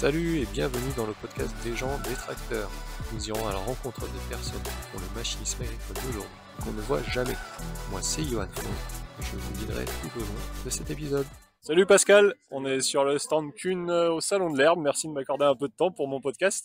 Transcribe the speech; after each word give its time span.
Salut 0.00 0.38
et 0.38 0.46
bienvenue 0.46 0.90
dans 0.96 1.04
le 1.04 1.12
podcast 1.12 1.54
des 1.62 1.76
gens 1.76 1.98
des 2.08 2.14
tracteurs. 2.14 2.70
Nous 3.12 3.28
irons 3.28 3.46
à 3.46 3.52
la 3.52 3.58
rencontre 3.58 4.00
des 4.00 4.28
personnes 4.30 4.62
dont 4.94 4.98
le 4.98 5.14
machinisme 5.14 5.62
agricole 5.62 5.94
d'aujourd'hui 5.96 6.38
qu'on 6.64 6.72
ne 6.72 6.80
voit 6.80 7.02
jamais. 7.02 7.36
Moi 7.90 8.00
c'est 8.00 8.22
Johan 8.22 8.46
et 8.46 9.22
je 9.22 9.36
vous 9.36 9.58
guiderai 9.58 9.84
tout 9.84 10.16
au 10.16 10.20
long 10.20 10.64
de 10.64 10.70
cet 10.70 10.90
épisode. 10.90 11.26
Salut 11.60 11.84
Pascal, 11.84 12.32
on 12.50 12.64
est 12.64 12.80
sur 12.80 13.04
le 13.04 13.18
stand 13.18 13.52
Kuhn 13.52 13.90
euh, 13.90 14.10
au 14.10 14.22
Salon 14.22 14.50
de 14.50 14.56
l'Herbe. 14.56 14.80
Merci 14.80 15.06
de 15.06 15.12
m'accorder 15.12 15.44
un 15.44 15.54
peu 15.54 15.68
de 15.68 15.74
temps 15.74 15.90
pour 15.90 16.08
mon 16.08 16.22
podcast. 16.22 16.64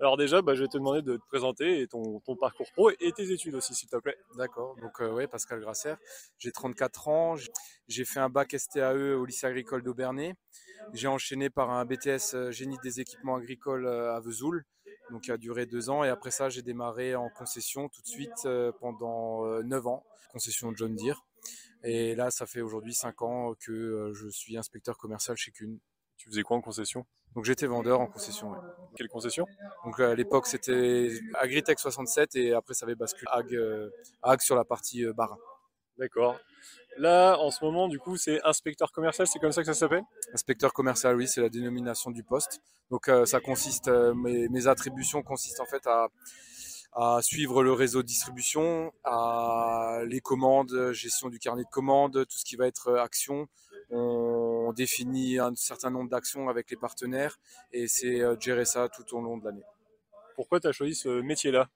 Alors 0.00 0.16
déjà, 0.16 0.42
bah, 0.42 0.54
je 0.54 0.62
vais 0.62 0.68
te 0.68 0.76
demander 0.76 1.02
de 1.02 1.16
te 1.16 1.26
présenter 1.28 1.80
et 1.80 1.86
ton, 1.86 2.20
parcours 2.40 2.70
pro 2.72 2.90
et 2.90 3.12
tes 3.12 3.30
études 3.30 3.54
aussi, 3.54 3.74
s'il 3.74 3.88
te 3.88 3.96
plaît. 3.96 4.16
D'accord, 4.36 4.74
donc 4.80 5.00
euh, 5.00 5.12
ouais, 5.12 5.28
Pascal 5.28 5.60
Grasser, 5.60 5.94
j'ai 6.38 6.50
34 6.50 7.08
ans, 7.08 7.36
j'ai 7.86 8.04
fait 8.04 8.18
un 8.18 8.28
bac 8.28 8.56
STAE 8.58 9.14
au 9.16 9.24
lycée 9.24 9.46
agricole 9.46 9.84
d'Aubernay, 9.84 10.34
j'ai 10.92 11.06
enchaîné 11.06 11.48
par 11.48 11.70
un 11.70 11.84
BTS 11.84 12.34
euh, 12.34 12.50
génie 12.50 12.76
des 12.82 13.00
équipements 13.00 13.36
agricoles 13.36 13.86
euh, 13.86 14.16
à 14.16 14.20
Vesoul, 14.20 14.64
donc 15.10 15.22
qui 15.22 15.30
a 15.30 15.36
duré 15.36 15.64
deux 15.64 15.90
ans, 15.90 16.02
et 16.02 16.08
après 16.08 16.32
ça 16.32 16.48
j'ai 16.48 16.62
démarré 16.62 17.14
en 17.14 17.28
concession 17.28 17.88
tout 17.88 18.02
de 18.02 18.08
suite 18.08 18.48
pendant 18.80 19.44
neuf 19.62 19.86
ans, 19.86 20.04
concession 20.32 20.72
John 20.74 20.96
Deere, 20.96 21.24
et 21.84 22.16
là 22.16 22.32
ça 22.32 22.46
fait 22.46 22.62
aujourd'hui 22.62 22.94
cinq 22.94 23.22
ans 23.22 23.54
que 23.60 24.10
je 24.12 24.28
suis 24.28 24.56
inspecteur 24.56 24.96
commercial 24.98 25.36
chez 25.36 25.52
Kuhn. 25.52 25.78
Tu 26.16 26.28
faisais 26.28 26.42
quoi 26.42 26.56
en 26.56 26.60
concession? 26.60 27.04
Donc 27.34 27.44
j'étais 27.44 27.66
vendeur 27.66 28.00
en 28.00 28.06
concession. 28.06 28.50
ouais. 28.52 28.58
Quelle 28.96 29.08
concession? 29.08 29.46
Donc 29.84 29.98
à 30.00 30.14
l'époque 30.14 30.46
c'était 30.46 31.10
Agritech 31.34 31.78
67 31.78 32.36
et 32.36 32.52
après 32.54 32.74
ça 32.74 32.86
avait 32.86 32.94
basculé 32.94 33.26
Ag, 33.32 33.54
euh, 33.54 33.90
Ag 34.22 34.40
sur 34.40 34.54
la 34.56 34.64
partie 34.64 35.04
euh, 35.04 35.12
Barin. 35.12 35.36
D'accord. 35.98 36.36
Là, 36.96 37.36
en 37.38 37.50
ce 37.52 37.64
moment, 37.64 37.86
du 37.88 37.98
coup, 38.00 38.16
c'est 38.16 38.40
inspecteur 38.44 38.90
commercial, 38.92 39.26
c'est 39.28 39.38
comme 39.38 39.52
ça 39.52 39.62
que 39.62 39.66
ça 39.66 39.74
s'appelle? 39.74 40.02
Inspecteur 40.32 40.72
commercial, 40.72 41.14
oui, 41.16 41.28
c'est 41.28 41.40
la 41.40 41.48
dénomination 41.48 42.10
du 42.10 42.24
poste. 42.24 42.60
Donc 42.90 43.08
euh, 43.08 43.26
ça 43.26 43.40
consiste, 43.40 43.88
euh, 43.88 44.12
mes, 44.14 44.48
mes 44.48 44.66
attributions 44.66 45.22
consistent 45.22 45.60
en 45.60 45.66
fait 45.66 45.86
à, 45.86 46.08
à 46.94 47.20
suivre 47.22 47.62
le 47.62 47.72
réseau 47.72 48.02
de 48.02 48.06
distribution, 48.06 48.92
à 49.04 50.00
les 50.06 50.20
commandes, 50.20 50.92
gestion 50.92 51.28
du 51.28 51.38
carnet 51.38 51.62
de 51.64 51.68
commandes, 51.70 52.26
tout 52.28 52.38
ce 52.38 52.44
qui 52.44 52.56
va 52.56 52.66
être 52.66 52.94
action. 52.96 53.46
On 53.96 54.72
définit 54.72 55.38
un 55.38 55.54
certain 55.54 55.90
nombre 55.90 56.10
d'actions 56.10 56.48
avec 56.48 56.70
les 56.70 56.76
partenaires 56.76 57.38
et 57.72 57.86
c'est 57.88 58.20
euh, 58.20 58.34
de 58.36 58.42
gérer 58.42 58.64
ça 58.64 58.88
tout 58.88 59.14
au 59.16 59.20
long 59.20 59.38
de 59.38 59.44
l'année. 59.44 59.62
Pourquoi 60.36 60.60
tu 60.60 60.66
as 60.66 60.72
choisi 60.72 60.94
ce 60.94 61.20
métier-là? 61.22 61.68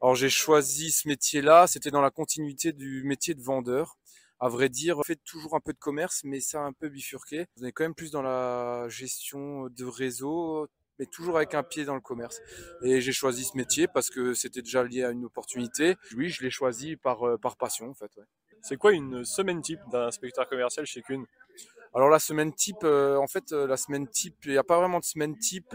Alors 0.00 0.14
j'ai 0.14 0.30
choisi 0.30 0.90
ce 0.92 1.08
métier-là, 1.08 1.66
c'était 1.66 1.90
dans 1.90 2.00
la 2.00 2.10
continuité 2.10 2.72
du 2.72 3.02
métier 3.04 3.34
de 3.34 3.42
vendeur. 3.42 3.96
À 4.40 4.48
vrai 4.48 4.68
dire, 4.68 4.98
on 4.98 5.02
fait 5.02 5.18
toujours 5.24 5.56
un 5.56 5.60
peu 5.60 5.72
de 5.72 5.78
commerce, 5.78 6.22
mais 6.24 6.40
ça 6.40 6.60
a 6.60 6.64
un 6.64 6.72
peu 6.72 6.88
bifurqué. 6.88 7.46
On 7.60 7.64
est 7.64 7.72
quand 7.72 7.84
même 7.84 7.94
plus 7.94 8.12
dans 8.12 8.22
la 8.22 8.86
gestion 8.88 9.66
de 9.68 9.84
réseau, 9.84 10.68
mais 10.98 11.06
toujours 11.06 11.36
avec 11.38 11.54
un 11.54 11.64
pied 11.64 11.84
dans 11.84 11.96
le 11.96 12.00
commerce. 12.00 12.40
Et 12.84 13.00
j'ai 13.00 13.12
choisi 13.12 13.44
ce 13.44 13.56
métier 13.56 13.88
parce 13.88 14.10
que 14.10 14.34
c'était 14.34 14.62
déjà 14.62 14.84
lié 14.84 15.02
à 15.02 15.10
une 15.10 15.24
opportunité. 15.24 15.96
Oui, 16.16 16.28
je 16.28 16.44
l'ai 16.44 16.50
choisi 16.50 16.96
par, 16.96 17.24
euh, 17.26 17.36
par 17.36 17.56
passion, 17.56 17.90
en 17.90 17.94
fait. 17.94 18.10
ouais. 18.16 18.24
C'est 18.62 18.76
quoi 18.76 18.92
une 18.92 19.24
semaine 19.24 19.62
type 19.62 19.80
d'un 19.90 20.06
inspecteur 20.06 20.48
commercial 20.48 20.84
chez 20.86 21.02
Kuhn? 21.02 21.24
Alors 21.94 22.10
la 22.10 22.18
semaine 22.18 22.52
type, 22.52 22.84
euh, 22.84 23.16
en 23.16 23.26
fait, 23.26 23.52
euh, 23.52 23.66
la 23.66 23.78
semaine 23.78 24.06
type, 24.06 24.36
il 24.44 24.52
n'y 24.52 24.58
a 24.58 24.62
pas 24.62 24.78
vraiment 24.78 25.00
de 25.00 25.04
semaine 25.04 25.38
type. 25.38 25.74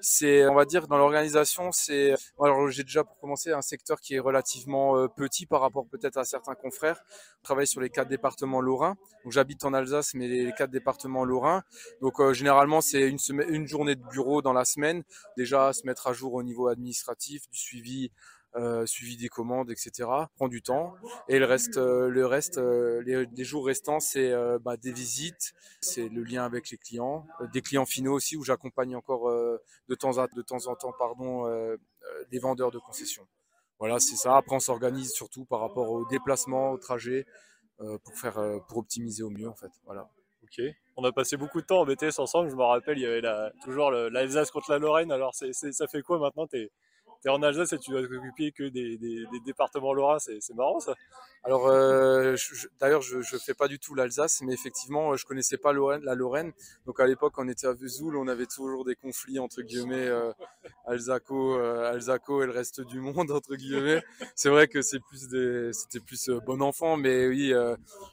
C'est, 0.00 0.46
on 0.46 0.54
va 0.54 0.66
dire, 0.66 0.86
dans 0.88 0.98
l'organisation, 0.98 1.72
c'est. 1.72 2.14
Alors 2.38 2.68
j'ai 2.68 2.82
déjà 2.82 3.02
pour 3.02 3.18
commencer 3.18 3.50
un 3.50 3.62
secteur 3.62 4.00
qui 4.00 4.14
est 4.14 4.18
relativement 4.18 4.96
euh, 4.96 5.08
petit 5.08 5.46
par 5.46 5.62
rapport 5.62 5.86
peut-être 5.86 6.18
à 6.18 6.24
certains 6.24 6.54
confrères. 6.54 7.02
Je 7.38 7.44
travaille 7.44 7.66
sur 7.66 7.80
les 7.80 7.88
quatre 7.88 8.08
départements 8.08 8.60
lorrains. 8.60 8.96
Donc 9.24 9.32
j'habite 9.32 9.64
en 9.64 9.72
Alsace, 9.72 10.12
mais 10.14 10.28
les 10.28 10.52
quatre 10.52 10.70
départements 10.70 11.24
lorrains. 11.24 11.62
Donc 12.02 12.20
euh, 12.20 12.34
généralement 12.34 12.82
c'est 12.82 13.08
une 13.08 13.18
semaine, 13.18 13.48
une 13.48 13.66
journée 13.66 13.94
de 13.94 14.04
bureau 14.10 14.42
dans 14.42 14.52
la 14.52 14.66
semaine. 14.66 15.02
Déjà 15.38 15.72
se 15.72 15.86
mettre 15.86 16.06
à 16.08 16.12
jour 16.12 16.34
au 16.34 16.42
niveau 16.42 16.68
administratif, 16.68 17.48
du 17.50 17.58
suivi. 17.58 18.10
Euh, 18.56 18.86
suivi 18.86 19.16
des 19.16 19.28
commandes, 19.28 19.68
etc. 19.72 20.08
prend 20.36 20.46
du 20.46 20.62
temps. 20.62 20.94
Et 21.28 21.40
le 21.40 21.44
reste, 21.44 21.76
euh, 21.76 22.08
le 22.08 22.24
reste, 22.24 22.58
euh, 22.58 23.02
les, 23.02 23.26
les 23.26 23.44
jours 23.44 23.66
restants, 23.66 23.98
c'est 23.98 24.32
bah, 24.60 24.76
des 24.76 24.92
visites, 24.92 25.52
c'est 25.80 26.08
le 26.08 26.22
lien 26.22 26.44
avec 26.44 26.70
les 26.70 26.76
clients, 26.76 27.26
des 27.52 27.62
clients 27.62 27.84
finaux 27.84 28.12
aussi 28.12 28.36
où 28.36 28.44
j'accompagne 28.44 28.94
encore 28.94 29.28
de 29.28 29.94
temps 29.96 30.12
de 30.12 30.42
temps 30.42 30.66
en 30.68 30.76
temps, 30.76 30.92
pardon, 30.96 31.48
des 32.30 32.38
vendeurs 32.38 32.70
de 32.70 32.78
concessions. 32.78 33.26
Voilà, 33.80 33.98
c'est 33.98 34.16
ça. 34.16 34.36
Après, 34.36 34.54
on 34.54 34.60
s'organise 34.60 35.12
surtout 35.12 35.44
par 35.44 35.58
rapport 35.58 35.90
au 35.90 36.06
déplacement, 36.06 36.70
au 36.70 36.78
trajet, 36.78 37.26
pour 37.78 38.16
faire, 38.16 38.40
pour 38.68 38.78
optimiser 38.78 39.24
au 39.24 39.30
mieux 39.30 39.48
en 39.48 39.54
fait. 39.54 39.70
Voilà. 39.84 40.08
Ok. 40.44 40.64
On 40.96 41.04
a 41.04 41.10
passé 41.10 41.36
beaucoup 41.36 41.60
de 41.60 41.66
temps 41.66 41.80
en 41.80 41.84
BTS 41.84 42.18
ensemble. 42.18 42.50
Je 42.50 42.54
me 42.54 42.62
rappelle, 42.62 42.98
il 42.98 43.02
y 43.02 43.06
avait 43.06 43.22
toujours 43.64 43.90
l'Alsace 43.90 44.52
contre 44.52 44.70
la 44.70 44.78
Lorraine. 44.78 45.10
Alors, 45.10 45.34
ça 45.34 45.86
fait 45.88 46.02
quoi 46.02 46.18
maintenant? 46.18 46.46
En 47.28 47.42
Alsace 47.42 47.72
et 47.72 47.78
tu 47.78 47.90
dois 47.90 48.02
t'occuper 48.02 48.52
que 48.52 48.64
des, 48.64 48.98
départements 49.44 49.92
lorrains. 49.92 50.18
C'est, 50.18 50.54
marrant 50.54 50.80
ça. 50.80 50.94
Alors, 51.46 51.66
euh, 51.66 52.36
d'ailleurs, 52.80 53.02
je 53.02 53.18
ne 53.18 53.38
fais 53.38 53.52
pas 53.52 53.68
du 53.68 53.78
tout 53.78 53.94
l'Alsace, 53.94 54.40
mais 54.40 54.54
effectivement, 54.54 55.12
euh, 55.12 55.16
je 55.16 55.26
connaissais 55.26 55.58
pas 55.58 55.74
Lorraine, 55.74 56.02
la 56.02 56.14
Lorraine. 56.14 56.52
Donc, 56.86 57.00
à 57.00 57.06
l'époque, 57.06 57.34
on 57.36 57.46
était 57.48 57.66
à 57.66 57.74
Vesoul, 57.74 58.16
on 58.16 58.28
avait 58.28 58.46
toujours 58.46 58.86
des 58.86 58.94
conflits, 58.94 59.38
entre 59.38 59.60
guillemets, 59.60 60.08
euh, 60.08 60.32
Alsaco, 60.86 61.58
euh, 61.58 61.92
et 61.92 62.46
le 62.46 62.50
reste 62.50 62.80
du 62.80 62.98
monde, 62.98 63.30
entre 63.30 63.56
guillemets. 63.56 64.02
C'est 64.34 64.48
vrai 64.48 64.68
que 64.68 64.80
c'était 64.80 66.00
plus 66.00 66.30
bon 66.46 66.62
enfant, 66.62 66.96
mais 66.96 67.26
oui, 67.26 67.52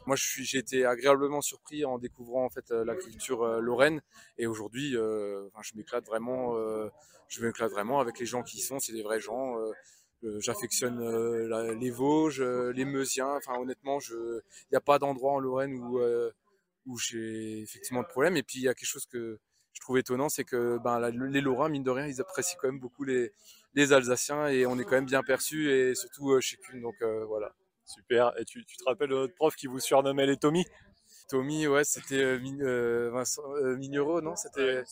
moi, 0.06 0.18
j'ai 0.18 0.58
été 0.58 0.86
agréablement 0.86 1.40
surpris 1.40 1.86
en 1.86 2.00
découvrant, 2.00 2.44
en 2.44 2.50
fait, 2.50 2.70
la 2.72 2.96
culture 2.98 3.62
lorraine. 3.62 4.02
Et 4.38 4.46
aujourd'hui, 4.46 4.92
je 4.92 5.76
m'éclate 5.76 6.06
vraiment, 6.06 6.54
je 7.30 7.46
m'éclate 7.46 7.72
vraiment 7.72 8.02
avec 8.02 8.20
les 8.20 8.26
gens 8.26 8.44
qui 8.44 8.58
y 8.58 8.62
sont, 8.62 8.80
des 9.01 9.03
vrais 9.03 9.19
gens. 9.19 9.57
euh, 9.59 9.72
euh, 10.23 10.39
J'affectionne 10.39 11.00
euh, 11.01 11.73
les 11.75 11.89
Vosges, 11.91 12.41
les 12.41 12.85
Meusiens. 12.85 13.35
Enfin, 13.38 13.59
honnêtement, 13.59 14.00
il 14.09 14.41
n'y 14.72 14.78
a 14.78 14.81
pas 14.81 15.00
d'endroit 15.00 15.34
en 15.34 15.39
Lorraine 15.39 15.73
où 15.75 16.00
où 16.85 16.97
j'ai 16.97 17.62
effectivement 17.62 18.01
de 18.01 18.07
problème. 18.07 18.38
Et 18.38 18.44
puis 18.44 18.59
il 18.59 18.63
y 18.63 18.67
a 18.67 18.73
quelque 18.73 18.88
chose 18.89 19.06
que 19.06 19.39
je 19.73 19.81
trouve 19.81 19.97
étonnant, 20.00 20.29
c'est 20.29 20.44
que 20.44 20.78
ben, 20.84 21.00
la- 21.00 21.09
les 21.12 21.41
Lorrains, 21.41 21.69
mine 21.69 21.84
de 21.84 21.91
rien, 21.91 22.07
ils 22.07 22.19
apprécient 22.22 22.57
quand 22.62 22.67
même 22.67 22.79
beaucoup 22.79 23.03
les 23.03 23.31
les 23.73 23.94
Alsaciens 23.94 24.47
et 24.47 24.66
on 24.66 24.78
est 24.79 24.84
quand 24.84 24.95
même 24.95 25.06
bien 25.06 25.23
perçus 25.23 25.72
et 25.72 25.95
surtout 25.95 26.39
chez 26.41 26.57
Kuhn. 26.57 26.81
Donc 26.81 26.95
voilà. 27.28 27.53
Super. 27.85 28.33
Et 28.39 28.45
tu, 28.45 28.66
tu 28.66 28.78
te 28.78 28.83
rappelles 28.85 29.09
de 29.09 29.16
notre 29.16 29.35
prof 29.35 29.56
qui 29.56 29.68
vous 29.68 29.79
surnommait 29.79 30.25
les 30.25 30.38
Tommy? 30.38 30.66
Tommy, 31.29 31.68
ouais, 31.68 31.83
c'était 31.83 32.22
euh, 32.23 32.39
Min- 32.39 32.62
euh, 32.62 33.09
Vincent 33.12 33.44
euh, 33.56 33.75
Mignereau, 33.78 34.22
non? 34.22 34.35
C'était 34.35 34.83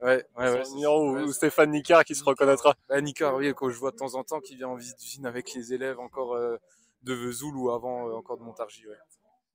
ouais, 0.00 0.24
ouais, 0.38 0.50
ouais. 0.52 0.86
Ou, 0.86 1.26
Ouais, 1.26 1.32
Stéphane 1.32 1.70
Nicard 1.70 2.04
qui 2.04 2.14
se 2.14 2.24
reconnaîtra. 2.24 2.74
Bah, 2.88 3.00
Nicard, 3.00 3.36
oui, 3.36 3.52
que 3.54 3.70
je 3.70 3.78
vois 3.78 3.90
de 3.90 3.96
temps 3.96 4.14
en 4.14 4.24
temps, 4.24 4.40
qui 4.40 4.56
vient 4.56 4.68
en 4.68 4.76
visite 4.76 4.98
d'usine 4.98 5.26
avec 5.26 5.52
les 5.54 5.72
élèves 5.72 5.98
encore 5.98 6.34
euh, 6.34 6.56
de 7.02 7.14
Vesoul 7.14 7.56
ou 7.56 7.70
avant 7.70 8.08
euh, 8.08 8.12
encore 8.12 8.38
de 8.38 8.42
Montargis. 8.42 8.86
Ouais. 8.86 8.96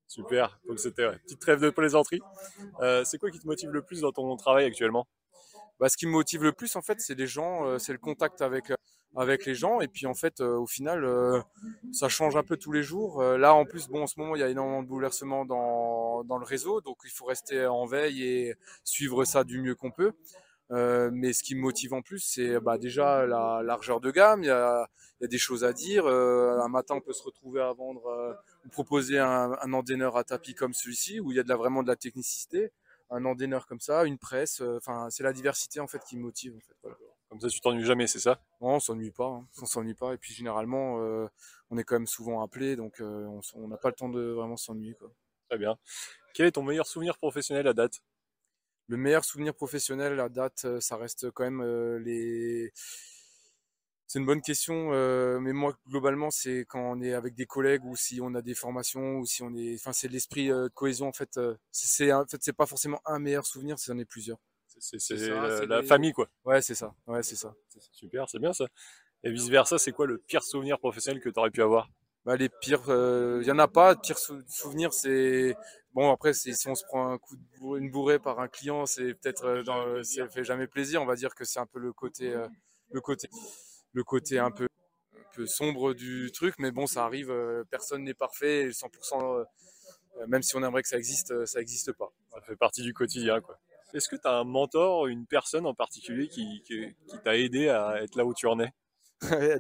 Super. 0.08 0.60
Donc 0.68 0.80
c'était 0.80 1.08
ouais, 1.08 1.18
petite 1.20 1.40
trêve 1.40 1.62
de 1.62 1.70
plaisanterie. 1.70 2.22
Euh, 2.82 3.04
c'est 3.06 3.18
quoi 3.18 3.32
qui 3.32 3.40
te 3.40 3.48
motive 3.48 3.72
le 3.72 3.82
plus 3.82 4.02
dans 4.02 4.12
ton 4.12 4.36
travail 4.36 4.66
actuellement? 4.66 5.08
Bah, 5.80 5.90
ce 5.90 5.98
qui 5.98 6.06
me 6.06 6.12
motive 6.12 6.44
le 6.44 6.52
plus, 6.52 6.76
en 6.76 6.82
fait, 6.82 7.00
c'est 7.00 7.16
les 7.16 7.28
gens, 7.28 7.80
c'est 7.80 7.94
le 7.94 7.98
contact 7.98 8.42
avec, 8.42 8.72
avec 9.16 9.46
les 9.46 9.56
gens. 9.56 9.82
Et 9.82 9.88
puis, 9.88 10.06
en 10.06 10.14
fait, 10.14 10.42
euh, 10.42 10.58
au 10.58 10.68
final, 10.68 11.04
euh, 11.04 11.42
ça 11.92 12.10
change 12.10 12.36
un 12.36 12.44
peu 12.44 12.58
tous 12.58 12.72
les 12.72 12.84
jours. 12.84 13.22
Euh, 13.22 13.38
là, 13.38 13.54
en 13.54 13.66
plus, 13.66 13.88
bon, 13.88 14.04
en 14.04 14.08
ce 14.08 14.20
moment, 14.20 14.36
il 14.36 14.40
y 14.40 14.44
a 14.44 14.50
énormément 14.50 14.84
de 14.84 14.88
bouleversements 14.88 15.46
dans, 15.46 16.24
dans 16.24 16.38
le 16.38 16.46
réseau. 16.46 16.82
Donc, 16.82 16.98
il 17.04 17.12
faut 17.12 17.26
rester 17.26 17.66
en 17.66 17.86
veille 17.86 18.24
et 18.24 18.56
suivre 18.84 19.26
ça 19.26 19.44
du 19.44 19.60
mieux 19.62 19.76
qu'on 19.76 19.92
peut. 19.92 20.14
Euh, 20.72 21.10
mais 21.12 21.34
ce 21.34 21.44
qui 21.44 21.56
me 21.56 21.62
motive 21.62 21.94
en 21.94 22.02
plus, 22.02 22.20
c'est 22.20 22.60
bah, 22.62 22.78
déjà 22.78 23.26
la 23.26 23.62
largeur 23.64 24.00
de 24.00 24.10
gamme. 24.10 24.44
Il 24.44 24.48
y 24.48 24.50
a, 24.50 24.88
il 25.20 25.24
y 25.24 25.26
a 25.26 25.28
des 25.28 25.38
choses 25.38 25.64
à 25.66 25.74
dire. 25.74 26.06
Euh, 26.06 26.60
un 26.62 26.70
matin, 26.70 26.96
on 26.96 27.02
peut 27.02 27.14
se 27.14 27.24
retrouver 27.24 27.62
à 27.62 27.74
vendre, 27.74 28.08
euh, 28.08 28.34
ou 28.66 28.70
proposer 28.70 29.20
un, 29.20 29.52
un 29.62 30.14
à 30.16 30.24
tapis 30.24 30.56
comme 30.56 30.74
celui-ci, 30.74 31.20
où 31.20 31.32
il 31.32 31.38
y 31.38 31.40
a 31.40 31.44
de 31.44 31.50
la, 31.50 31.58
vraiment 31.58 31.84
de 31.84 31.88
la 31.90 31.98
technicité. 31.98 32.72
Un 33.12 33.26
endaineur 33.26 33.68
comme 33.68 33.80
ça, 33.80 34.06
une 34.06 34.18
presse. 34.18 34.62
euh, 34.62 34.78
Enfin, 34.78 35.10
c'est 35.10 35.24
la 35.24 35.34
diversité 35.34 35.80
en 35.80 35.88
fait 35.88 36.04
qui 36.04 36.18
me 36.18 36.22
motive. 36.24 36.56
En 36.56 36.60
fait, 36.62 36.74
voilà. 36.82 36.98
Comme 37.30 37.40
ça, 37.40 37.48
tu 37.50 37.62
t'ennuies 37.62 37.86
jamais, 37.86 38.08
c'est 38.08 38.20
ça? 38.20 38.42
Non, 38.60 38.76
on 38.76 38.80
s'ennuie 38.80 39.12
pas. 39.12 39.26
hein. 39.28 39.48
On 39.62 39.66
s'ennuie 39.66 39.94
pas. 39.94 40.14
Et 40.14 40.18
puis 40.18 40.34
généralement, 40.34 41.02
euh, 41.02 41.28
on 41.70 41.78
est 41.78 41.84
quand 41.84 41.96
même 41.96 42.08
souvent 42.08 42.42
appelé, 42.42 42.76
donc 42.76 43.00
euh, 43.02 43.28
on 43.56 43.68
n'a 43.68 43.78
pas 43.78 43.90
le 43.90 43.96
temps 43.96 44.10
de 44.10 44.22
vraiment 44.32 44.58
s'ennuyer. 44.58 44.96
quoi. 44.96 45.12
Très 45.50 45.58
bien. 45.58 45.78
Quel 46.34 46.46
est 46.48 46.52
ton 46.54 46.64
meilleur 46.64 46.88
souvenir 46.88 47.18
professionnel 47.18 47.68
à 47.68 47.74
date? 47.74 48.02
Le 48.88 48.98
meilleur 48.98 49.24
souvenir 49.24 49.54
professionnel 49.54 50.20
à 50.20 50.28
date, 50.28 50.66
ça 50.82 50.98
reste 50.98 51.32
quand 51.32 51.44
même 51.44 51.62
euh, 51.62 52.00
les. 52.00 52.74
C'est 54.12 54.20
une 54.20 54.26
bonne 54.26 54.42
question, 54.42 54.90
euh, 54.92 55.40
mais 55.40 55.54
moi 55.54 55.74
globalement 55.88 56.32
c'est 56.32 56.66
quand 56.68 56.82
on 56.82 57.00
est 57.02 57.14
avec 57.14 57.34
des 57.34 57.46
collègues 57.46 57.86
ou 57.86 57.96
si 57.96 58.20
on 58.22 58.36
a 58.36 58.42
des 58.42 58.56
formations 58.56 59.20
ou 59.20 59.26
si 59.26 59.42
on 59.42 59.56
est, 59.56 59.76
enfin 59.76 59.94
c'est 59.94 60.10
l'esprit 60.10 60.52
euh, 60.52 60.64
de 60.64 60.68
cohésion 60.74 61.08
en 61.08 61.14
fait. 61.14 61.38
euh, 61.38 61.56
c'est 61.72 61.88
c'est- 61.88 62.12
en 62.12 62.26
fait 62.28 62.40
c'est 62.42 62.52
pas 62.52 62.66
forcément 62.66 63.00
un 63.06 63.20
meilleur 63.20 63.46
souvenir, 63.46 63.80
c'en 63.80 63.98
est 63.98 64.04
plusieurs. 64.04 64.38
C'est 64.68 64.82
c'est- 64.82 65.00
C'est 65.00 65.16
c'est 65.16 65.30
la, 65.30 65.50
c'est 65.82 65.88
famille, 65.88 66.12
quoi. 66.12 66.28
Ouais 66.44 66.62
c'est 66.62 66.76
ça, 66.76 66.94
ouais 67.08 67.24
c'est 67.24 67.38
ça. 67.38 67.54
Super, 67.94 68.28
c'est 68.28 68.40
bien 68.40 68.52
ça. 68.52 68.66
Et 69.24 69.32
vice 69.32 69.48
versa, 69.48 69.78
c'est 69.78 69.94
quoi 69.94 70.08
le 70.08 70.18
pire 70.18 70.44
souvenir 70.44 70.78
professionnel 70.78 71.22
que 71.22 71.30
tu 71.30 71.40
aurais 71.40 71.52
pu 71.52 71.62
avoir? 71.62 71.88
Bah, 72.26 72.36
les 72.36 72.50
pires, 72.50 72.84
il 72.90 73.48
y 73.48 73.52
en 73.52 73.60
a 73.60 73.70
pas. 73.70 73.96
Pire 73.96 74.18
souvenir, 74.20 74.92
c'est 74.94 75.56
bon. 75.94 76.12
Après, 76.12 76.34
si 76.34 76.54
on 76.68 76.76
se 76.76 76.84
prend 76.84 77.14
un 77.14 77.18
coup 77.18 77.38
de 77.38 77.44
bourrée, 77.60 77.80
une 77.80 77.90
bourrée 77.92 78.20
par 78.20 78.42
un 78.42 78.50
client, 78.50 78.86
c'est 78.86 79.14
peut-être, 79.14 79.64
ça 80.04 80.28
fait 80.28 80.44
jamais 80.44 80.68
plaisir. 80.68 81.02
On 81.02 81.06
va 81.06 81.16
dire 81.16 81.34
que 81.34 81.46
c'est 81.46 81.60
un 81.62 81.66
peu 81.66 81.80
le 81.80 81.94
côté, 81.94 82.36
le 82.92 83.00
côté, 83.00 83.30
le 83.94 84.04
côté 84.04 84.40
un 84.40 84.52
peu, 84.52 84.68
un 85.16 85.36
peu 85.36 85.46
sombre 85.46 85.94
du 85.94 86.32
truc. 86.34 86.56
Mais 86.60 86.72
bon, 86.72 86.88
ça 86.88 87.06
arrive. 87.06 87.34
personne 87.70 88.04
n'est 88.04 88.14
parfait. 88.14 88.70
100%, 88.70 89.46
même 90.28 90.42
si 90.42 90.56
on 90.56 90.64
aimerait 90.64 90.82
que 90.82 90.90
ça 90.90 90.98
existe, 90.98 91.46
ça 91.46 91.60
n'existe 91.60 91.94
pas. 91.94 92.12
Ça 92.34 92.42
fait 92.42 92.56
partie 92.56 92.82
du 92.82 92.94
quotidien, 92.94 93.42
quoi. 93.42 93.60
Est-ce 93.94 94.08
que 94.08 94.16
tu 94.16 94.28
as 94.28 94.38
un 94.38 94.44
mentor, 94.46 95.08
une 95.08 95.26
personne 95.26 95.66
en 95.66 95.74
particulier 95.74 96.30
qui, 96.30 96.62
qui, 96.64 96.96
qui 97.08 97.20
t'a 97.24 97.38
aidé 97.38 97.68
à 97.68 98.02
être 98.02 98.16
là 98.16 98.26
où 98.26 98.34
tu 98.34 98.48
en 98.48 98.60
es? 98.60 98.72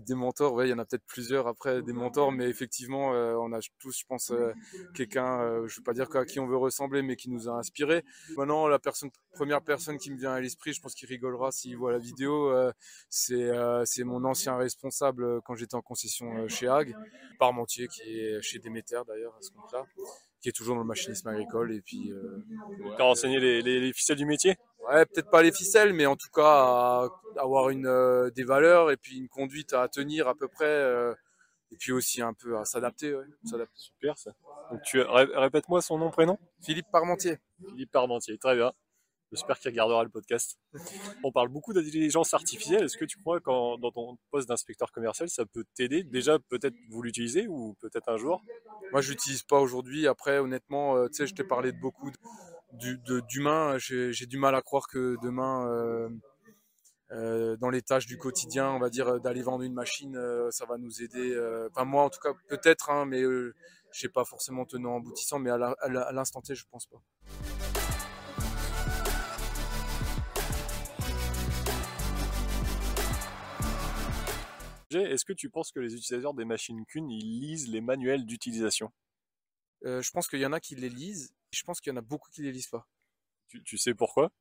Des 0.07 0.15
mentors, 0.15 0.53
ouais, 0.53 0.67
il 0.67 0.71
y 0.71 0.73
en 0.73 0.79
a 0.79 0.85
peut-être 0.85 1.05
plusieurs 1.05 1.47
après 1.47 1.83
des 1.83 1.93
mentors, 1.93 2.31
mais 2.31 2.49
effectivement, 2.49 3.13
euh, 3.13 3.35
on 3.35 3.53
a 3.53 3.59
tous, 3.79 3.99
je 3.99 4.05
pense, 4.07 4.31
euh, 4.31 4.53
quelqu'un, 4.95 5.41
euh, 5.41 5.67
je 5.67 5.75
ne 5.75 5.77
veux 5.79 5.83
pas 5.83 5.93
dire 5.93 6.07
à 6.15 6.25
qui 6.25 6.39
on 6.39 6.47
veut 6.47 6.57
ressembler, 6.57 7.03
mais 7.03 7.15
qui 7.15 7.29
nous 7.29 7.47
a 7.47 7.53
inspiré. 7.53 8.03
Maintenant, 8.37 8.67
la 8.67 8.79
personne, 8.79 9.11
première 9.33 9.61
personne 9.61 9.97
qui 9.99 10.11
me 10.11 10.17
vient 10.17 10.33
à 10.33 10.39
l'esprit, 10.41 10.73
je 10.73 10.81
pense 10.81 10.95
qu'il 10.95 11.07
rigolera 11.07 11.51
s'il 11.51 11.77
voit 11.77 11.91
la 11.91 11.99
vidéo, 11.99 12.51
c'est 13.09 13.49
c'est 13.85 14.03
mon 14.03 14.23
ancien 14.25 14.55
responsable 14.57 15.41
quand 15.43 15.55
j'étais 15.55 15.75
en 15.75 15.81
concession 15.81 16.47
chez 16.47 16.67
Hague, 16.67 16.95
Parmentier, 17.37 17.87
qui 17.87 18.01
est 18.19 18.41
chez 18.41 18.59
Déméter 18.59 19.01
d'ailleurs 19.07 19.35
à 19.37 19.41
ce 19.41 19.51
moment-là, 19.53 19.85
qui 20.41 20.49
est 20.49 20.53
toujours 20.53 20.75
dans 20.75 20.81
le 20.81 20.87
machinisme 20.87 21.27
agricole. 21.29 21.71
Et 21.73 21.81
puis, 21.81 22.11
tu 22.95 23.01
as 23.01 23.05
renseigné 23.05 23.39
les, 23.39 23.61
les, 23.61 23.79
les 23.79 23.93
ficelles 23.93 24.17
du 24.17 24.25
métier? 24.25 24.55
Ouais, 24.91 25.05
peut-être 25.05 25.29
pas 25.29 25.41
les 25.41 25.53
ficelles, 25.53 25.93
mais 25.93 26.05
en 26.05 26.17
tout 26.17 26.29
cas 26.33 27.07
avoir 27.37 27.69
une 27.69 27.87
euh, 27.87 28.29
des 28.31 28.43
valeurs 28.43 28.91
et 28.91 28.97
puis 28.97 29.17
une 29.17 29.29
conduite 29.29 29.73
à 29.73 29.87
tenir 29.87 30.27
à 30.27 30.35
peu 30.35 30.49
près, 30.49 30.65
euh, 30.65 31.13
et 31.71 31.77
puis 31.77 31.93
aussi 31.93 32.21
un 32.21 32.33
peu 32.33 32.57
à 32.57 32.65
s'adapter. 32.65 33.15
Ouais, 33.15 33.23
Super 33.73 34.17
ça. 34.17 34.31
Donc 34.69 34.81
tu 34.83 34.99
répète-moi 35.01 35.81
son 35.81 35.97
nom 35.97 36.11
prénom? 36.11 36.37
Philippe 36.61 36.87
Parmentier. 36.91 37.37
Philippe 37.69 37.91
Parmentier, 37.91 38.37
très 38.37 38.55
bien. 38.55 38.73
J'espère 39.31 39.57
qu'il 39.59 39.71
regardera 39.71 40.03
le 40.03 40.09
podcast. 40.09 40.59
On 41.23 41.31
parle 41.31 41.47
beaucoup 41.47 41.71
d'intelligence 41.71 42.33
artificielle. 42.33 42.83
Est-ce 42.83 42.97
que 42.97 43.05
tu 43.05 43.17
crois 43.17 43.39
qu'en 43.39 43.77
dans 43.77 43.91
ton 43.91 44.17
poste 44.29 44.49
d'inspecteur 44.49 44.91
commercial, 44.91 45.29
ça 45.29 45.45
peut 45.45 45.63
t'aider? 45.73 46.03
Déjà, 46.03 46.37
peut-être 46.37 46.75
vous 46.89 47.01
l'utilisez 47.01 47.47
ou 47.47 47.77
peut-être 47.79 48.09
un 48.09 48.17
jour? 48.17 48.43
Moi, 48.91 48.99
je 48.99 49.11
l'utilise 49.11 49.43
pas 49.43 49.59
aujourd'hui. 49.61 50.05
Après, 50.05 50.39
honnêtement, 50.39 50.97
euh, 50.97 51.07
tu 51.07 51.13
sais, 51.13 51.27
je 51.27 51.33
t'ai 51.33 51.45
parlé 51.45 51.71
de 51.71 51.79
beaucoup 51.79 52.11
d'humains. 52.73 53.77
J'ai 53.77 54.25
du 54.25 54.37
mal 54.37 54.55
à 54.55 54.61
croire 54.61 54.87
que 54.87 55.15
demain, 55.21 55.67
euh, 55.67 56.09
euh, 57.11 57.57
dans 57.57 57.69
les 57.69 57.81
tâches 57.81 58.05
du 58.05 58.17
quotidien, 58.17 58.69
on 58.71 58.79
va 58.79 58.89
dire 58.89 59.19
d'aller 59.19 59.41
vendre 59.41 59.63
une 59.63 59.73
machine, 59.73 60.19
ça 60.51 60.65
va 60.65 60.77
nous 60.77 61.01
aider. 61.01 61.37
Enfin, 61.71 61.85
moi, 61.85 62.03
en 62.03 62.09
tout 62.09 62.19
cas, 62.19 62.33
peut-être, 62.47 62.89
hein, 62.89 63.05
mais 63.05 63.21
je 63.21 63.53
sais 63.91 64.09
pas 64.09 64.25
forcément 64.25 64.65
tenant 64.65 64.97
aboutissant, 64.97 65.39
mais 65.39 65.49
à 65.49 66.11
l'instant 66.11 66.41
T, 66.41 66.55
je 66.55 66.65
pense 66.69 66.87
pas. 66.87 67.01
Est-ce 74.93 75.23
que 75.23 75.33
tu 75.33 75.49
penses 75.49 75.71
que 75.71 75.79
les 75.79 75.93
utilisateurs 75.93 76.33
des 76.33 76.43
machines 76.43 76.85
Kuhn, 76.85 77.09
ils 77.09 77.39
lisent 77.39 77.69
les 77.69 77.81
manuels 77.81 78.25
d'utilisation? 78.25 78.91
Euh, 79.85 80.01
Je 80.01 80.11
pense 80.11 80.27
qu'il 80.27 80.39
y 80.39 80.45
en 80.45 80.53
a 80.53 80.59
qui 80.59 80.75
les 80.75 80.89
lisent. 80.89 81.33
Je 81.51 81.63
pense 81.63 81.81
qu'il 81.81 81.91
y 81.91 81.93
en 81.93 81.97
a 81.97 82.01
beaucoup 82.01 82.29
qui 82.31 82.41
les 82.41 82.51
lisent 82.51 82.67
pas. 82.67 82.87
Tu, 83.65 83.77
sais 83.77 83.93
pourquoi? 83.93 84.31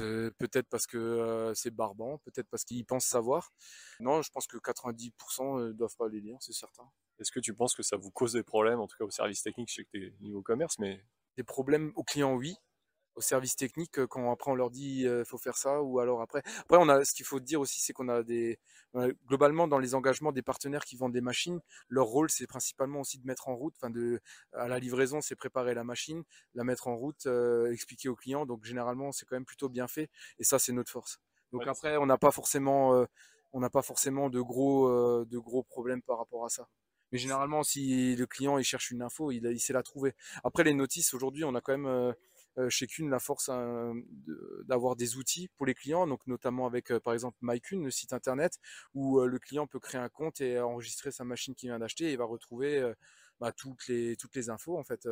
Euh, 0.00 0.30
Peut-être 0.38 0.68
parce 0.68 0.86
que 0.86 0.98
euh, 0.98 1.54
c'est 1.54 1.70
barbant, 1.70 2.18
peut-être 2.18 2.48
parce 2.50 2.64
qu'ils 2.64 2.84
pensent 2.84 3.06
savoir. 3.06 3.52
Non, 4.00 4.22
je 4.22 4.30
pense 4.30 4.46
que 4.46 4.58
90% 4.58 5.68
ne 5.68 5.72
doivent 5.72 5.96
pas 5.96 6.08
les 6.08 6.20
lire, 6.20 6.36
c'est 6.40 6.52
certain. 6.52 6.90
Est-ce 7.18 7.32
que 7.32 7.40
tu 7.40 7.54
penses 7.54 7.74
que 7.74 7.82
ça 7.82 7.96
vous 7.96 8.10
cause 8.10 8.32
des 8.32 8.42
problèmes, 8.42 8.80
en 8.80 8.86
tout 8.86 8.96
cas 8.98 9.04
au 9.04 9.10
service 9.10 9.42
technique, 9.42 9.70
je 9.70 9.76
sais 9.76 9.84
que 9.84 9.90
tu 9.90 10.06
es 10.06 10.14
niveau 10.20 10.42
commerce, 10.42 10.78
mais... 10.78 11.04
Des 11.36 11.42
problèmes 11.42 11.92
aux 11.96 12.04
clients, 12.04 12.34
oui 12.34 12.54
au 13.16 13.20
service 13.20 13.56
technique 13.56 14.04
quand 14.06 14.30
après 14.32 14.50
on 14.50 14.54
leur 14.54 14.70
dit 14.70 15.02
il 15.02 15.24
faut 15.24 15.38
faire 15.38 15.56
ça 15.56 15.82
ou 15.82 16.00
alors 16.00 16.20
après. 16.20 16.42
Après 16.60 16.78
on 16.80 16.88
a 16.88 17.04
ce 17.04 17.12
qu'il 17.14 17.24
faut 17.24 17.40
dire 17.40 17.60
aussi 17.60 17.80
c'est 17.80 17.92
qu'on 17.92 18.08
a 18.08 18.22
des 18.22 18.58
globalement 19.26 19.68
dans 19.68 19.78
les 19.78 19.94
engagements 19.94 20.32
des 20.32 20.42
partenaires 20.42 20.84
qui 20.84 20.96
vendent 20.96 21.12
des 21.12 21.20
machines 21.20 21.60
leur 21.88 22.06
rôle 22.06 22.30
c'est 22.30 22.46
principalement 22.46 23.00
aussi 23.00 23.18
de 23.18 23.26
mettre 23.26 23.48
en 23.48 23.56
route 23.56 23.74
enfin 23.76 23.90
de 23.90 24.20
à 24.52 24.68
la 24.68 24.78
livraison 24.78 25.20
c'est 25.20 25.34
préparer 25.36 25.74
la 25.74 25.84
machine 25.84 26.22
la 26.54 26.64
mettre 26.64 26.88
en 26.88 26.96
route 26.96 27.26
expliquer 27.70 28.08
aux 28.08 28.16
clients. 28.16 28.46
Donc 28.46 28.64
généralement 28.64 29.12
c'est 29.12 29.26
quand 29.26 29.36
même 29.36 29.44
plutôt 29.44 29.68
bien 29.68 29.86
fait 29.88 30.10
et 30.38 30.44
ça 30.44 30.58
c'est 30.58 30.72
notre 30.72 30.90
force. 30.90 31.20
Donc 31.52 31.66
après 31.66 31.96
on 31.96 32.06
n'a 32.06 32.18
pas 32.18 32.30
forcément 32.30 33.06
on 33.52 33.60
n'a 33.60 33.70
pas 33.70 33.82
forcément 33.82 34.28
de 34.30 34.40
gros 34.40 35.24
de 35.24 35.38
gros 35.38 35.62
problèmes 35.62 36.02
par 36.02 36.18
rapport 36.18 36.44
à 36.44 36.48
ça. 36.48 36.68
Mais 37.12 37.18
généralement 37.18 37.62
si 37.62 38.16
le 38.16 38.26
client 38.26 38.58
il 38.58 38.64
cherche 38.64 38.90
une 38.90 39.02
info 39.02 39.30
il, 39.30 39.44
il 39.46 39.60
sait 39.60 39.72
la 39.72 39.82
trouver. 39.82 40.14
Après 40.42 40.64
les 40.64 40.74
notices 40.74 41.14
aujourd'hui 41.14 41.44
on 41.44 41.54
a 41.54 41.60
quand 41.60 41.72
même 41.72 41.86
euh, 41.86 42.12
chez 42.68 42.86
Kuhn 42.86 43.10
la 43.10 43.18
force 43.18 43.48
hein, 43.48 43.94
d'avoir 44.66 44.96
des 44.96 45.16
outils 45.16 45.48
pour 45.56 45.66
les 45.66 45.74
clients, 45.74 46.06
donc 46.06 46.26
notamment 46.26 46.66
avec 46.66 46.90
euh, 46.90 47.00
par 47.00 47.12
exemple 47.12 47.36
MyKuhn, 47.42 47.82
le 47.82 47.90
site 47.90 48.12
internet, 48.12 48.58
où 48.94 49.20
euh, 49.20 49.26
le 49.26 49.38
client 49.38 49.66
peut 49.66 49.80
créer 49.80 50.00
un 50.00 50.08
compte 50.08 50.40
et 50.40 50.58
enregistrer 50.60 51.10
sa 51.10 51.24
machine 51.24 51.54
qu'il 51.54 51.68
vient 51.68 51.78
d'acheter 51.78 52.12
et 52.12 52.16
va 52.16 52.24
retrouver 52.24 52.92
bah, 53.40 53.52
toutes 53.52 53.88
les 53.88 54.16
toutes 54.16 54.36
les 54.36 54.50
infos 54.50 54.78
en 54.78 54.84
fait, 54.84 55.08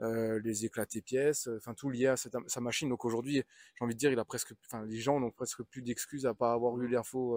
les 0.00 0.64
éclatés 0.64 1.02
pièces, 1.02 1.48
enfin 1.56 1.74
tout 1.74 1.90
lié 1.90 2.06
à 2.06 2.16
sa 2.16 2.60
machine. 2.60 2.88
Donc 2.88 3.04
aujourd'hui, 3.04 3.42
j'ai 3.74 3.84
envie 3.84 3.94
de 3.94 3.98
dire, 3.98 4.12
il 4.12 4.18
a 4.18 4.24
presque, 4.24 4.52
enfin 4.66 4.84
les 4.86 4.98
gens 4.98 5.20
n'ont 5.20 5.30
presque 5.30 5.62
plus 5.64 5.82
d'excuses 5.82 6.26
à 6.26 6.34
pas 6.34 6.52
avoir 6.52 6.78
eu 6.78 6.88
l'info 6.88 7.36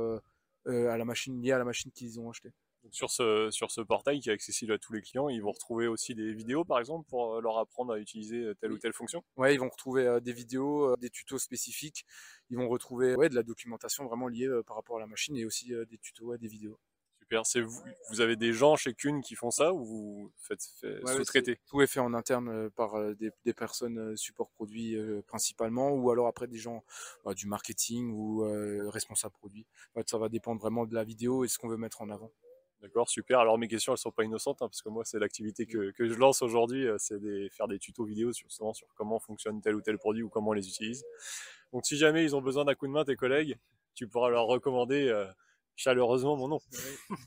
à 0.66 0.98
la 0.98 1.06
machine 1.06 1.42
liée 1.42 1.52
à 1.52 1.58
la 1.58 1.66
machine 1.66 1.92
qu'ils 1.92 2.20
ont 2.20 2.30
achetée 2.30 2.54
sur 2.92 3.12
ce, 3.12 3.50
sur 3.52 3.72
ce 3.72 3.82
portail 3.82 4.20
qui 4.20 4.30
est 4.30 4.34
accessible 4.34 4.72
à 4.72 4.78
tous 4.78 4.94
les 4.94 5.02
clients, 5.02 5.30
ils 5.30 5.42
vont 5.42 5.52
retrouver 5.52 5.88
aussi 5.88 6.16
des 6.16 6.34
vidéos 6.34 6.64
par 6.64 6.80
exemple 6.80 7.08
pour 7.10 7.36
euh, 7.36 7.42
leur 7.42 7.58
apprendre 7.58 7.94
à 7.94 8.00
utiliser 8.00 8.38
euh, 8.38 8.56
telle 8.56 8.72
ou 8.72 8.78
telle 8.78 8.94
fonction? 8.94 9.24
Ouais, 9.38 9.54
ils 9.54 9.60
vont 9.60 9.70
retrouver 9.70 10.06
euh, 10.06 10.20
des 10.20 10.34
vidéos, 10.34 10.96
des 10.98 11.10
tutos 11.10 11.40
spécifiques. 11.40 12.06
Ils 12.50 12.58
vont 12.58 12.68
retrouver 12.68 13.16
ouais, 13.16 13.30
de 13.30 13.36
la 13.36 13.44
documentation 13.44 14.06
vraiment 14.06 14.28
liée 14.28 14.50
par 14.66 14.76
rapport 14.76 14.98
à 14.98 15.00
la 15.00 15.08
machine 15.08 15.36
et 15.36 15.46
aussi 15.46 15.70
des 15.70 15.98
tutos, 15.98 16.36
des 16.38 16.48
vidéos. 16.48 16.80
Super. 17.20 17.44
Vous, 17.64 17.84
vous 18.10 18.22
avez 18.22 18.36
des 18.36 18.54
gens 18.54 18.76
chez 18.76 18.96
qui 18.96 19.36
font 19.36 19.52
ça 19.52 19.72
ou 19.72 19.86
vous 19.86 20.32
faites, 20.38 20.62
sous-traiter? 20.62 21.60
Tout 21.68 21.82
est 21.82 21.88
fait 21.88 22.00
en 22.00 22.16
interne 22.16 22.72
par 22.72 22.96
des, 23.16 23.54
personnes 23.54 24.18
support 24.18 24.50
produit 24.50 24.98
principalement 25.28 25.92
ou 25.92 26.10
alors 26.10 26.26
après 26.26 26.48
des 26.48 26.58
gens 26.58 26.84
bah, 27.24 27.36
du 27.36 27.46
marketing 27.46 28.12
ou 28.12 28.42
responsables 28.90 29.36
produits. 29.36 29.68
ça 30.08 30.18
va 30.18 30.28
dépendre 30.28 30.60
vraiment 30.60 30.88
de 30.88 30.96
la 30.96 31.04
vidéo 31.04 31.44
et 31.44 31.48
ce 31.48 31.60
qu'on 31.60 31.68
veut 31.68 31.78
mettre 31.78 32.02
en 32.02 32.10
avant. 32.10 32.32
D'accord, 32.82 33.10
super. 33.10 33.40
Alors 33.40 33.58
mes 33.58 33.68
questions, 33.68 33.92
elles 33.92 33.98
sont 33.98 34.12
pas 34.12 34.24
innocentes, 34.24 34.62
hein, 34.62 34.68
parce 34.68 34.82
que 34.82 34.88
moi, 34.88 35.04
c'est 35.04 35.20
l'activité 35.20 35.66
que, 35.66 35.92
que, 35.92 36.08
je 36.08 36.14
lance 36.14 36.42
aujourd'hui, 36.42 36.88
euh, 36.88 36.96
c'est 36.98 37.20
de 37.20 37.50
faire 37.52 37.68
des 37.68 37.78
tutos 37.78 38.06
vidéo 38.06 38.32
sur, 38.32 38.50
sur 38.50 38.88
comment 38.96 39.20
fonctionne 39.20 39.60
tel 39.62 39.76
ou 39.76 39.82
tel 39.82 39.98
produit 39.98 40.24
ou 40.24 40.30
comment 40.30 40.52
on 40.52 40.54
les 40.54 40.68
utilise. 40.68 41.04
Donc 41.74 41.86
si 41.86 41.98
jamais 41.98 42.24
ils 42.24 42.36
ont 42.38 42.42
besoin 42.42 42.64
d'un 42.64 42.76
coup 42.76 42.88
de 42.88 42.94
main, 42.94 43.04
tes 43.04 43.18
collègues, 43.18 43.58
tu 43.96 44.08
pourras 44.08 44.30
leur 44.30 44.46
recommander 44.46 45.10
euh, 45.10 45.26
chaleureusement 45.76 46.38
mon 46.38 46.48
nom. 46.48 46.60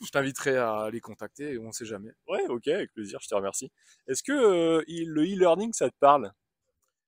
je 0.02 0.10
t'inviterai 0.10 0.56
à 0.56 0.88
les 0.90 1.00
contacter, 1.00 1.58
on 1.58 1.66
ne 1.66 1.72
sait 1.72 1.84
jamais. 1.84 2.12
Ouais, 2.28 2.46
ok, 2.48 2.68
avec 2.68 2.90
plaisir, 2.94 3.18
je 3.20 3.28
te 3.28 3.34
remercie. 3.34 3.70
Est-ce 4.06 4.22
que 4.22 4.32
euh, 4.32 4.82
le 4.88 5.22
e-learning, 5.22 5.74
ça 5.74 5.90
te 5.90 5.96
parle? 6.00 6.32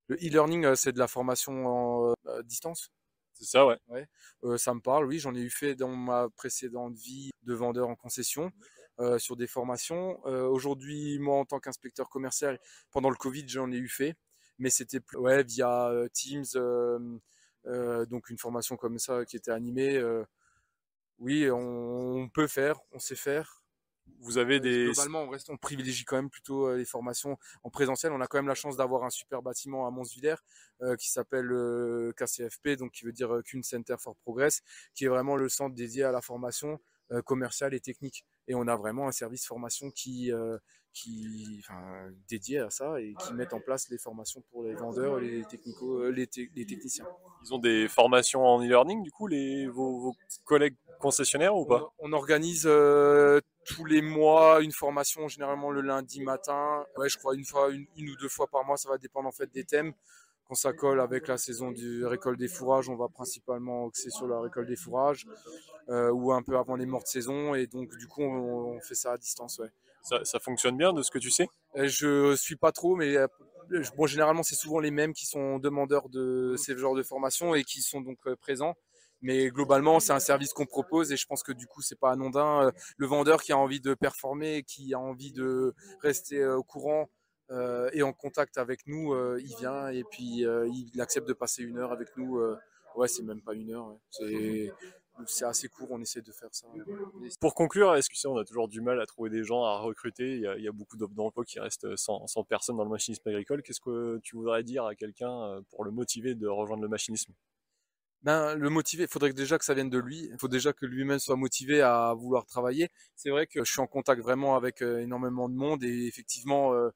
Le 0.09 0.17
e-learning, 0.17 0.75
c'est 0.75 0.93
de 0.93 0.99
la 0.99 1.09
formation 1.09 1.67
en 1.67 2.15
distance? 2.45 2.91
C'est 3.35 3.45
ça, 3.45 3.67
ouais. 3.67 3.79
ouais. 3.89 4.07
Euh, 4.45 4.57
ça 4.57 4.75
me 4.75 4.81
parle, 4.81 5.07
oui. 5.07 5.19
J'en 5.19 5.35
ai 5.35 5.41
eu 5.41 5.51
fait 5.51 5.75
dans 5.75 5.95
ma 5.95 6.29
précédente 6.31 6.95
vie 6.95 7.31
de 7.43 7.55
vendeur 7.55 7.89
en 7.89 7.97
concession 7.97 8.53
euh, 9.01 9.19
sur 9.19 9.37
des 9.37 9.49
formations. 9.49 10.21
Euh, 10.27 10.47
aujourd'hui, 10.47 11.19
moi, 11.19 11.37
en 11.39 11.45
tant 11.45 11.59
qu'inspecteur 11.59 12.09
commercial, 12.09 12.61
pendant 12.93 13.11
le 13.11 13.17
Covid, 13.17 13.45
j'en 13.49 13.71
ai 13.73 13.77
eu 13.77 13.89
fait. 13.89 14.15
Mais 14.59 14.71
c'était 14.71 15.01
ouais, 15.15 15.43
via 15.43 15.91
Teams, 16.13 16.45
donc 17.65 18.31
une 18.31 18.39
formation 18.39 18.77
comme 18.77 18.99
ça 18.99 19.25
qui 19.25 19.37
était 19.37 19.51
animée. 19.51 20.01
oui, 21.19 21.51
on, 21.51 22.29
peut 22.33 22.47
faire, 22.47 22.81
on 22.93 23.01
sait 23.01 23.17
faire. 23.17 23.64
Vous 24.21 24.39
avez 24.39 24.61
des. 24.61 24.87
Globalement, 24.87 25.23
on, 25.23 25.29
reste, 25.29 25.51
on 25.51 25.57
privilégie 25.57 26.05
quand 26.05 26.17
même 26.17 26.31
plutôt 26.31 26.75
les 26.75 26.85
formations 26.85 27.39
en 27.63 27.71
présentiel. 27.71 28.13
On 28.13 28.21
a 28.21 28.27
quand 28.27 28.39
même 28.39 28.49
la 28.49 28.55
chance 28.55 28.77
d'avoir 28.77 29.05
un 29.05 29.11
super 29.11 29.43
bâtiment 29.43 29.87
à 29.87 29.91
Monsvillers 29.91 30.37
qui 30.99 31.11
s'appelle 31.11 31.51
KCFP, 32.17 32.77
donc 32.79 32.93
qui 32.93 33.05
veut 33.05 33.13
dire 33.13 33.41
Kuhn 33.45 33.63
Center 33.63 33.97
for 33.99 34.17
Progress, 34.17 34.63
qui 34.95 35.05
est 35.05 35.09
vraiment 35.09 35.37
le 35.37 35.49
centre 35.49 35.75
dédié 35.75 36.05
à 36.05 36.13
la 36.13 36.21
formation 36.21 36.81
commerciale 37.25 37.75
et 37.75 37.81
technique. 37.81 38.25
Et 38.49 38.55
on 38.55 38.67
a 38.67 38.77
vraiment 38.77 39.09
un 39.09 39.13
service 39.13 39.47
formation 39.47 39.91
qui, 39.91 40.31
qui 40.95 41.61
enfin, 41.61 42.11
dédié 42.29 42.61
à 42.61 42.71
ça 42.71 43.01
et 43.01 43.15
qui 43.15 43.35
met 43.35 43.53
en 43.53 43.61
place 43.61 43.89
les 43.91 43.99
formations 43.99 44.43
pour 44.51 44.63
les 44.65 44.75
vendeurs, 44.75 45.19
les, 45.19 45.45
technico, 45.45 46.11
les, 46.11 46.29
les 46.55 46.67
techniciens. 46.67 47.07
Ils 47.45 47.53
ont 47.53 47.59
des 47.59 47.89
formations 47.89 48.47
en 48.47 48.63
e-learning, 48.63 49.03
du 49.03 49.11
coup, 49.11 49.27
les, 49.27 49.67
vos, 49.67 49.99
vos 49.99 50.17
collègues 50.45 50.77
concessionnaires 51.01 51.57
ou 51.57 51.67
pas? 51.67 51.93
on, 51.99 52.13
organise 52.13 52.67
tous 53.65 53.85
les 53.85 54.03
mois 54.03 54.61
une 54.63 54.73
formation, 54.73 55.29
généralement 55.29 55.71
le 55.71 55.81
lundi 55.81 56.23
matin. 56.23 56.85
Ouais, 56.97 57.09
je 57.09 57.19
crois 57.19 57.35
une 57.35 57.45
fois, 57.45 57.71
une, 57.71 58.11
ou 58.11 58.17
deux 58.17 58.29
fois 58.29 58.47
par 58.47 58.65
mois, 58.65 58.77
ça 58.77 58.89
va 58.89 58.99
dépendre 58.99 59.29
en 59.29 59.33
fait 59.33 59.51
des 59.53 59.65
thèmes. 59.65 59.93
Quand 60.47 60.55
ça 60.55 60.75
colle 60.75 61.01
avec 61.01 61.27
la 61.29 61.39
saison 61.39 61.71
du 61.71 62.05
récolte 62.05 62.39
des 62.39 62.49
fourrages, 62.49 62.91
on 62.91 62.97
va 62.97 63.09
principalement 63.09 63.89
axer 63.89 64.11
sur 64.11 64.27
la 64.27 64.41
récolte 64.41 64.69
des 64.69 64.77
fourrages 64.77 65.27
euh, 65.89 66.11
ou 66.11 66.33
un 66.33 66.43
peu 66.43 66.59
avant 66.59 66.77
les 66.77 66.85
morts 66.85 67.03
de 67.03 67.09
saison. 67.09 67.55
Et 67.55 67.67
donc, 67.67 67.97
du 67.97 68.07
coup, 68.07 68.23
on, 68.23 68.79
fait 68.81 68.95
ça 68.95 69.13
à 69.13 69.17
distance. 69.17 69.59
Ouais. 69.59 69.71
Ça, 70.03 70.23
ça 70.25 70.39
fonctionne 70.41 70.77
bien 70.77 70.93
de 70.93 71.03
ce 71.03 71.11
que 71.11 71.19
tu 71.19 71.31
sais? 71.31 71.49
Euh, 71.77 71.89
Je 71.89 72.37
suis 72.37 72.57
pas 72.57 72.73
trop, 72.73 72.95
mais 72.95 73.17
euh, 73.17 73.27
bon, 73.97 74.07
généralement, 74.07 74.43
c'est 74.43 74.55
souvent 74.55 74.81
les 74.81 74.91
mêmes 74.91 75.15
qui 75.15 75.25
sont 75.25 75.59
demandeurs 75.59 76.11
de 76.11 76.57
ces 76.59 76.77
genres 76.77 76.95
de 76.95 77.03
formation 77.03 77.55
et 77.55 77.65
qui 77.65 77.81
sont 77.81 78.03
donc 78.03 78.19
présents. 78.37 78.77
Mais 79.25 79.49
globalement, 79.49 80.01
c'est 80.01 80.13
un 80.13 80.21
service 80.21 80.53
qu'on 80.53 80.67
propose 80.67 81.11
et 81.11 81.17
je 81.17 81.27
pense 81.27 81.43
que 81.43 81.53
du 81.53 81.67
coup, 81.67 81.81
c'est 81.81 81.99
pas 81.99 82.11
anodin. 82.11 82.67
Euh, 82.67 82.71
Le 82.99 83.07
vendeur 83.07 83.43
qui 83.43 83.53
a 83.53 83.59
envie 83.59 83.81
de 83.81 83.95
performer, 83.95 84.65
qui 84.65 84.93
a 84.93 85.01
envie 85.01 85.33
de 85.33 85.75
rester 86.03 86.41
euh, 86.41 86.59
au 86.59 86.63
courant 86.63 87.09
euh, 87.51 87.89
et 87.95 88.03
en 88.03 88.13
contact 88.13 88.59
avec 88.59 88.87
nous, 88.87 89.15
il 89.39 89.57
vient 89.57 89.89
et 89.89 90.05
puis 90.05 90.45
il 90.45 91.01
accepte 91.01 91.27
de 91.27 91.33
passer 91.33 91.63
une 91.63 91.79
heure 91.79 91.91
avec 91.91 92.09
nous. 92.19 92.39
ouais, 92.97 93.09
c'est 93.09 93.23
même 93.23 93.41
pas 93.41 93.55
une 93.55 93.73
heure. 93.73 93.97
C'est 95.27 95.45
assez 95.45 95.69
court, 95.69 95.89
on 95.91 96.03
essaie 96.03 96.21
de 96.21 96.33
faire 96.33 96.51
ça. 96.53 96.67
Pour 97.41 97.55
conclure, 97.55 97.95
est-ce 97.95 98.11
que 98.11 98.17
sais, 98.17 98.29
on 98.29 98.37
a 98.37 98.45
toujours 98.45 98.69
du 98.69 98.83
mal 98.83 99.01
à 99.01 99.07
trouver 99.07 99.31
des 99.31 99.43
gens 99.43 99.65
à 99.65 99.79
recruter? 99.79 100.35
Il 100.35 100.63
y 100.63 100.69
a, 100.69 100.73
beaucoup 100.73 100.99
d'offres 100.99 101.15
d'emploi 101.15 101.45
qui 101.45 101.61
restent 101.61 101.97
sans, 101.97 102.27
sans 102.27 102.45
personne 102.45 102.77
dans 102.77 102.85
le 102.85 102.91
machinisme 102.91 103.27
agricole. 103.27 103.63
Qu'est-ce 103.63 103.81
que 103.81 104.19
tu 104.23 104.37
voudrais 104.37 104.65
dire 104.65 104.85
à 104.85 104.95
quelqu'un 104.95 105.63
pour 105.71 105.85
le 105.85 105.93
motiver 105.93 106.35
de 106.35 106.47
rejoindre 106.47 106.83
le 106.83 106.89
machinisme? 106.89 107.33
Ben, 108.25 108.55
le 108.55 108.71
motiver, 108.71 109.05
il 109.05 109.09
faudrait 109.09 109.33
déjà 109.35 109.59
que 109.59 109.65
ça 109.67 109.75
vienne 109.75 109.91
de 109.91 109.99
lui. 109.99 110.29
Il 110.33 110.39
faut 110.39 110.49
déjà 110.49 110.73
que 110.73 110.87
lui-même 110.87 111.19
soit 111.19 111.37
motivé 111.37 111.83
à 111.83 112.15
vouloir 112.15 112.47
travailler. 112.47 112.89
C'est 113.17 113.31
vrai 113.31 113.47
que 113.47 113.65
je 113.65 113.71
suis 113.71 113.81
en 113.81 113.87
contact 113.87 114.23
vraiment 114.23 114.57
avec 114.57 114.83
euh, 114.83 115.01
énormément 115.01 115.49
de 115.51 115.55
monde 115.55 115.85
et 115.85 116.07
effectivement, 116.07 116.73
euh, 116.73 116.89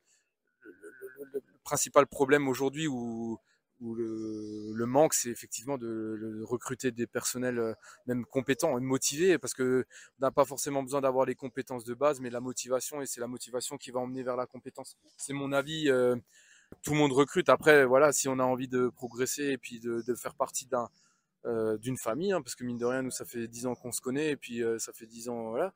le, 0.63 0.71
le- 0.73 1.25
le- 1.35 1.43
le 1.47 1.59
principal 1.65 2.07
problème 2.07 2.49
aujourd'hui 2.49 2.89
où, 2.89 3.39
où 3.81 3.95
le, 3.95 4.73
le 4.75 4.87
manque, 4.87 5.15
c'est 5.15 5.31
effectivement 5.31 5.79
de, 5.79 5.87
de 6.21 6.43
recruter 6.45 6.93
des 6.93 7.07
personnels 7.07 7.59
euh, 7.59 7.75
même 8.07 8.25
compétents 8.27 8.79
et 8.79 8.83
motivés 8.83 9.39
parce 9.39 9.55
que 9.55 9.87
on 10.21 10.27
n'a 10.27 10.31
pas 10.33 10.45
forcément 10.47 10.83
besoin 10.83 11.01
d'avoir 11.03 11.27
les 11.27 11.35
compétences 11.37 11.85
de 11.85 11.95
base, 11.95 12.21
mais 12.21 12.31
la 12.31 12.41
motivation 12.41 13.03
et 13.03 13.07
c'est 13.07 13.21
la 13.21 13.29
motivation 13.29 13.79
qui 13.79 13.91
va 13.93 14.01
emmener 14.01 14.23
vers 14.25 14.37
la 14.37 14.47
compétence. 14.47 14.97
C'est 15.19 15.35
mon 15.35 15.53
avis. 15.53 15.91
tout 16.83 16.93
le 16.93 16.99
monde 16.99 17.13
recrute. 17.13 17.49
Après, 17.49 17.85
voilà, 17.85 18.13
si 18.13 18.29
on 18.29 18.39
a 18.39 18.43
envie 18.45 18.69
de 18.69 18.89
progresser 18.89 19.45
et 19.45 19.59
puis 19.59 19.81
de, 19.81 20.03
de 20.07 20.15
faire 20.15 20.35
partie 20.35 20.67
d'un 20.67 20.89
euh, 21.45 21.79
d'une 21.79 21.97
famille, 21.97 22.33
hein, 22.33 22.43
parce 22.43 22.55
que 22.55 22.65
mine 22.65 22.79
de 22.79 22.85
rien, 22.85 23.03
nous, 23.03 23.11
ça 23.11 23.25
fait 23.25 23.49
dix 23.49 23.67
ans 23.67 23.75
qu'on 23.75 23.93
se 23.93 24.01
connaît, 24.01 24.31
et 24.31 24.37
puis 24.37 24.63
euh, 24.63 24.79
ça 24.79 24.93
fait 24.93 25.07
dix 25.07 25.29
ans, 25.29 25.51
voilà. 25.51 25.75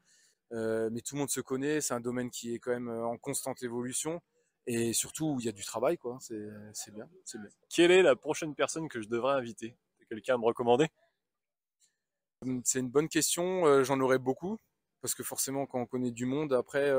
Euh, 0.52 0.90
mais 0.92 1.00
tout 1.00 1.14
le 1.14 1.20
monde 1.20 1.30
se 1.30 1.40
connaît, 1.40 1.80
c'est 1.80 1.94
un 1.94 2.00
domaine 2.00 2.30
qui 2.30 2.54
est 2.54 2.58
quand 2.58 2.72
même 2.72 2.88
en 2.88 3.16
constante 3.16 3.62
évolution, 3.62 4.20
et 4.66 4.92
surtout 4.92 5.34
où 5.34 5.40
il 5.40 5.46
y 5.46 5.48
a 5.48 5.52
du 5.52 5.64
travail, 5.64 5.96
quoi. 5.98 6.18
C'est 6.20 6.48
c'est 6.74 6.92
bien, 6.92 7.08
c'est 7.24 7.38
bien. 7.40 7.50
Quelle 7.68 7.90
est 7.90 8.02
la 8.02 8.16
prochaine 8.16 8.54
personne 8.54 8.88
que 8.88 9.00
je 9.00 9.08
devrais 9.08 9.34
inviter? 9.34 9.76
Quelqu'un 10.08 10.34
à 10.34 10.38
me 10.38 10.44
recommander? 10.44 10.88
Hum, 12.42 12.60
C'est 12.64 12.80
une 12.80 12.90
bonne 12.90 13.08
question, 13.08 13.82
j'en 13.84 13.98
aurais 14.00 14.18
beaucoup, 14.18 14.58
parce 15.00 15.14
que 15.14 15.22
forcément, 15.22 15.64
quand 15.66 15.80
on 15.80 15.86
connaît 15.86 16.10
du 16.10 16.26
monde, 16.26 16.52
après, 16.52 16.92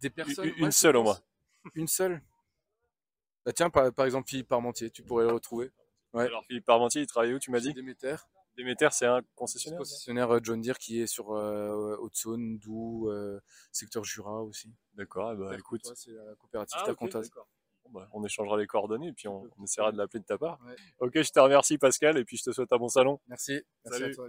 des 0.00 0.10
personnes... 0.10 0.52
Une- 0.56 0.64
ouais, 0.64 0.70
seule, 0.72 0.96
au 0.96 1.04
pense. 1.04 1.22
Une 1.74 1.88
seule 1.88 2.22
bah, 3.44 3.52
Tiens, 3.52 3.70
par, 3.70 3.92
par 3.92 4.06
exemple, 4.06 4.28
Philippe 4.28 4.48
Parmentier, 4.48 4.90
tu 4.90 5.02
pourrais 5.02 5.24
le 5.24 5.32
retrouver. 5.32 5.70
Ouais. 6.14 6.24
Alors 6.26 6.44
Philippe 6.46 6.64
Parmentier, 6.64 7.02
il 7.02 7.06
travaille 7.06 7.34
où 7.34 7.38
tu 7.38 7.50
m'as 7.50 7.60
dit 7.60 7.72
Déméter. 7.74 8.16
Déméter, 8.56 8.88
c'est 8.90 9.06
un 9.06 9.20
concessionnaire 9.36 9.78
concessionnaire 9.78 10.34
euh, 10.34 10.40
John 10.42 10.60
Deere 10.60 10.78
qui 10.78 11.00
est 11.00 11.06
sur 11.06 11.32
euh, 11.32 11.96
Haute-Saône, 12.00 12.58
Doubs, 12.58 13.08
euh, 13.08 13.38
secteur 13.70 14.04
Jura 14.04 14.42
aussi. 14.42 14.74
D'accord, 14.94 15.34
ben, 15.36 15.52
écoute. 15.52 15.82
Toi, 15.82 15.92
c'est 15.94 16.10
la 16.10 16.34
coopérative 16.34 16.76
Ah, 16.80 16.82
ok, 16.82 16.88
Tacontas. 16.88 17.20
d'accord. 17.22 17.46
Bon, 17.84 18.00
bah, 18.00 18.08
on 18.12 18.24
échangera 18.24 18.56
les 18.58 18.66
coordonnées 18.66 19.08
et 19.08 19.12
puis 19.12 19.28
on, 19.28 19.48
on 19.58 19.64
essaiera 19.64 19.92
de 19.92 19.96
l'appeler 19.96 20.20
de 20.20 20.24
ta 20.26 20.36
part. 20.38 20.58
Ouais. 20.66 20.74
Ok, 20.98 21.22
je 21.22 21.30
te 21.30 21.38
remercie 21.38 21.78
Pascal 21.78 22.18
et 22.18 22.24
puis 22.24 22.36
je 22.36 22.44
te 22.44 22.50
souhaite 22.52 22.72
un 22.72 22.78
bon 22.78 22.88
salon. 22.88 23.20
Merci. 23.28 23.62
Merci 23.84 24.00
Salut. 24.00 24.12
à 24.12 24.14
toi. 24.14 24.28